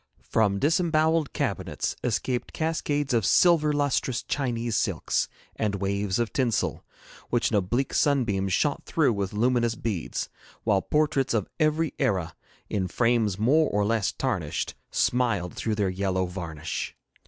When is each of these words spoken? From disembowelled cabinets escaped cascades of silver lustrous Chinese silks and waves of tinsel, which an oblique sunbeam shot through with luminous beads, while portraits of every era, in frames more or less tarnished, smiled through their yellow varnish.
From 0.23 0.57
disembowelled 0.57 1.31
cabinets 1.31 1.95
escaped 2.03 2.53
cascades 2.53 3.13
of 3.13 3.23
silver 3.23 3.71
lustrous 3.71 4.23
Chinese 4.23 4.75
silks 4.75 5.29
and 5.55 5.75
waves 5.75 6.17
of 6.17 6.33
tinsel, 6.33 6.83
which 7.29 7.51
an 7.51 7.57
oblique 7.57 7.93
sunbeam 7.93 8.49
shot 8.49 8.83
through 8.87 9.13
with 9.13 9.31
luminous 9.31 9.75
beads, 9.75 10.27
while 10.63 10.81
portraits 10.81 11.35
of 11.35 11.47
every 11.59 11.93
era, 11.99 12.33
in 12.67 12.87
frames 12.87 13.37
more 13.37 13.69
or 13.69 13.85
less 13.85 14.11
tarnished, 14.11 14.73
smiled 14.89 15.53
through 15.53 15.75
their 15.75 15.89
yellow 15.91 16.25
varnish. 16.25 16.95